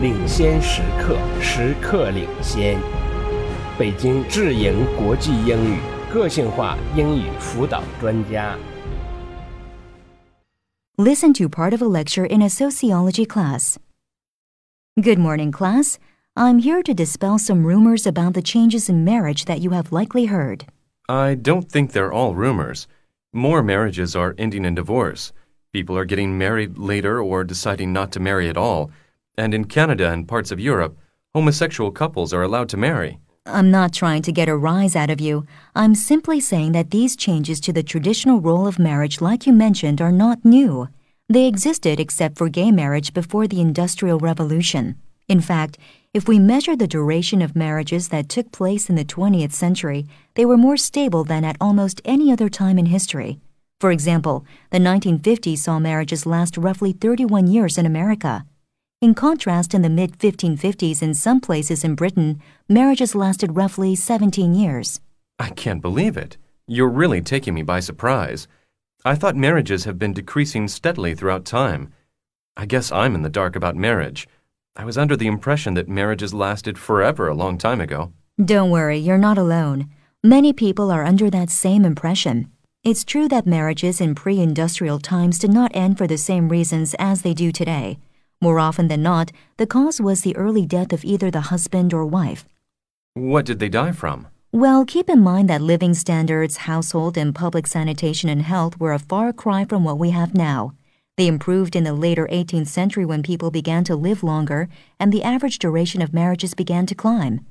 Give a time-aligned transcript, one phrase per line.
[0.00, 2.78] 领先时刻，时刻领先。
[3.78, 5.78] 北京智盈国际英语
[6.12, 8.56] 个性化英语辅导专家。
[10.96, 13.76] Listen to part of a lecture in a sociology class.
[15.00, 15.96] Good morning, class.
[16.34, 20.26] I'm here to dispel some rumors about the changes in marriage that you have likely
[20.26, 20.66] heard.
[21.08, 22.86] I don't think they're all rumors.
[23.32, 25.32] More marriages are ending in divorce.
[25.72, 28.90] People are getting married later or deciding not to marry at all.
[29.38, 30.98] And in Canada and parts of Europe,
[31.32, 33.20] homosexual couples are allowed to marry.
[33.46, 35.46] I'm not trying to get a rise out of you.
[35.76, 40.00] I'm simply saying that these changes to the traditional role of marriage, like you mentioned,
[40.00, 40.88] are not new.
[41.28, 44.96] They existed except for gay marriage before the Industrial Revolution.
[45.28, 45.78] In fact,
[46.12, 50.44] if we measure the duration of marriages that took place in the 20th century, they
[50.44, 53.38] were more stable than at almost any other time in history.
[53.78, 58.44] For example, the 1950s saw marriages last roughly 31 years in America.
[59.00, 64.54] In contrast, in the mid 1550s in some places in Britain, marriages lasted roughly 17
[64.54, 65.00] years.
[65.38, 66.36] I can't believe it.
[66.66, 68.48] You're really taking me by surprise.
[69.04, 71.92] I thought marriages have been decreasing steadily throughout time.
[72.56, 74.26] I guess I'm in the dark about marriage.
[74.74, 78.12] I was under the impression that marriages lasted forever a long time ago.
[78.44, 79.88] Don't worry, you're not alone.
[80.24, 82.50] Many people are under that same impression.
[82.82, 86.96] It's true that marriages in pre industrial times did not end for the same reasons
[86.98, 87.98] as they do today.
[88.40, 92.06] More often than not, the cause was the early death of either the husband or
[92.06, 92.46] wife.
[93.14, 94.28] What did they die from?
[94.52, 98.98] Well, keep in mind that living standards, household and public sanitation and health were a
[98.98, 100.72] far cry from what we have now.
[101.16, 104.68] They improved in the later 18th century when people began to live longer
[105.00, 107.44] and the average duration of marriages began to climb.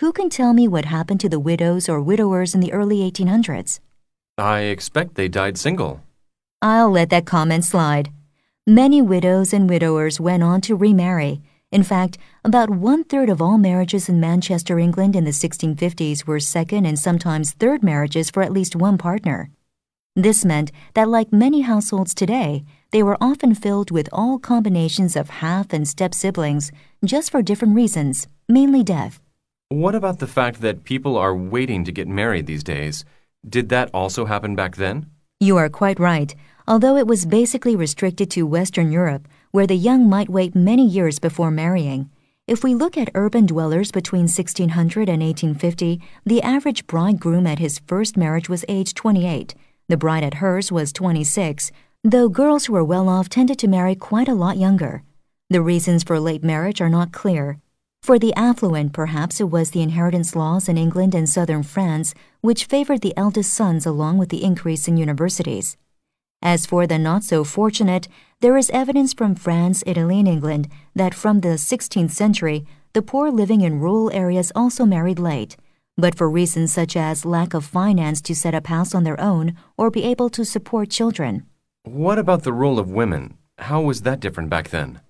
[0.00, 3.78] Who can tell me what happened to the widows or widowers in the early 1800s?
[4.36, 6.02] I expect they died single.
[6.60, 8.10] I'll let that comment slide.
[8.68, 11.40] Many widows and widowers went on to remarry.
[11.70, 16.40] In fact, about one third of all marriages in Manchester, England in the 1650s were
[16.40, 19.50] second and sometimes third marriages for at least one partner.
[20.16, 25.30] This meant that, like many households today, they were often filled with all combinations of
[25.30, 26.72] half and step siblings,
[27.04, 29.20] just for different reasons, mainly death.
[29.68, 33.04] What about the fact that people are waiting to get married these days?
[33.48, 35.06] Did that also happen back then?
[35.38, 36.34] You are quite right,
[36.68, 41.18] although it was basically restricted to Western Europe, where the young might wait many years
[41.18, 42.10] before marrying.
[42.46, 47.80] If we look at urban dwellers between 1600 and 1850, the average bridegroom at his
[47.86, 49.54] first marriage was age 28.
[49.88, 51.72] The bride at hers was 26,
[52.04, 55.02] though girls who were well off tended to marry quite a lot younger.
[55.50, 57.58] The reasons for late marriage are not clear.
[58.02, 62.66] For the affluent, perhaps it was the inheritance laws in England and southern France, which
[62.66, 65.76] favored the eldest sons along with the increase in universities.
[66.46, 68.06] As for the not so fortunate,
[68.40, 73.32] there is evidence from France, Italy, and England that from the 16th century, the poor
[73.32, 75.56] living in rural areas also married late,
[75.96, 79.56] but for reasons such as lack of finance to set up house on their own
[79.76, 81.44] or be able to support children.
[81.82, 83.38] What about the role of women?
[83.58, 85.00] How was that different back then?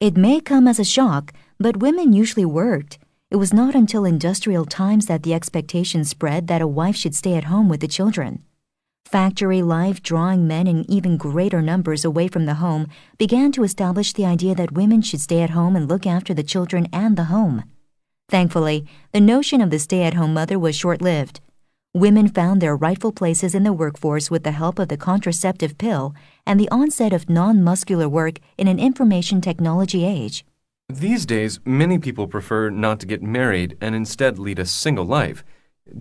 [0.00, 2.98] It may come as a shock, but women usually worked.
[3.30, 7.34] It was not until industrial times that the expectation spread that a wife should stay
[7.34, 8.42] at home with the children.
[9.14, 14.12] Factory life, drawing men in even greater numbers away from the home, began to establish
[14.12, 17.30] the idea that women should stay at home and look after the children and the
[17.30, 17.62] home.
[18.28, 21.40] Thankfully, the notion of the stay at home mother was short lived.
[21.94, 26.12] Women found their rightful places in the workforce with the help of the contraceptive pill
[26.44, 30.44] and the onset of non muscular work in an information technology age.
[30.88, 35.44] These days, many people prefer not to get married and instead lead a single life.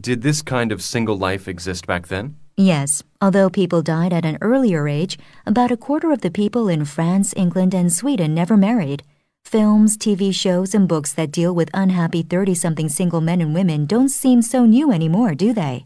[0.02, 2.38] Did this kind of single life exist back then?
[2.56, 6.86] Yes, although people died at an earlier age, about a quarter of the people in
[6.86, 9.02] France, England, and Sweden never married.
[9.44, 13.86] Films, TV shows, and books that deal with unhappy 30 something single men and women
[13.86, 15.86] don't seem so new anymore, do they?